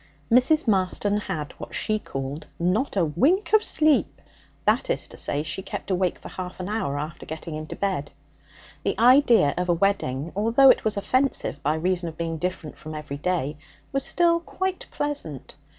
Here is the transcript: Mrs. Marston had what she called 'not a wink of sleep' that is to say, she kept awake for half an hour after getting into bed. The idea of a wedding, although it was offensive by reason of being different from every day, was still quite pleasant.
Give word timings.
Mrs. 0.31 0.67
Marston 0.67 1.17
had 1.17 1.51
what 1.59 1.75
she 1.75 1.99
called 1.99 2.47
'not 2.59 2.97
a 2.97 3.05
wink 3.05 3.53
of 3.53 3.63
sleep' 3.63 4.19
that 4.65 4.89
is 4.89 5.07
to 5.09 5.15
say, 5.15 5.43
she 5.43 5.61
kept 5.61 5.91
awake 5.91 6.17
for 6.17 6.27
half 6.29 6.59
an 6.59 6.67
hour 6.67 6.97
after 6.97 7.23
getting 7.23 7.53
into 7.53 7.75
bed. 7.75 8.09
The 8.81 8.97
idea 8.97 9.53
of 9.57 9.69
a 9.69 9.73
wedding, 9.75 10.31
although 10.35 10.71
it 10.71 10.83
was 10.83 10.97
offensive 10.97 11.61
by 11.61 11.75
reason 11.75 12.09
of 12.09 12.17
being 12.17 12.39
different 12.39 12.79
from 12.79 12.95
every 12.95 13.17
day, 13.17 13.57
was 13.91 14.03
still 14.03 14.39
quite 14.39 14.87
pleasant. 14.89 15.53